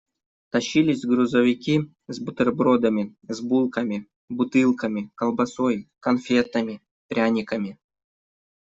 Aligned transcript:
Тащились 0.49 1.05
грузовики 1.05 1.93
с 2.07 2.19
бутербродами, 2.19 3.13
с 3.27 3.39
булками, 3.39 4.07
бутылками, 4.29 5.11
колбасой, 5.13 5.89
конфетами, 5.99 6.81
пряниками. 7.07 7.77